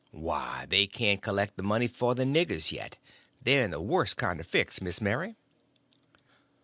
Why, 0.17 0.65
they 0.67 0.87
can't 0.87 1.21
collect 1.21 1.57
the 1.57 1.61
money 1.61 1.85
for 1.87 2.15
the 2.15 2.23
niggers 2.23 2.71
yet—they're 2.71 3.63
in 3.65 3.69
the 3.69 3.79
worst 3.79 4.17
kind 4.17 4.39
of 4.39 4.47
a 4.47 4.49
fix, 4.49 4.81
Miss 4.81 4.99
Mary." 4.99 5.35